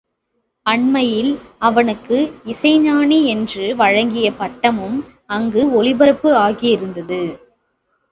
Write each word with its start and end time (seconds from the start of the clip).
அண்மையில் 0.65 1.29
அவனுக்கு 1.59 2.17
இசை 2.45 2.79
ஞானி 2.79 3.25
என்று 3.25 3.75
வழங்கிய 3.75 4.31
பட்டமும் 4.31 4.97
அங்கு 5.27 5.71
ஒளிபரப்பு 5.71 6.35
ஆகி 6.35 6.67
இருந்தது. 6.67 7.21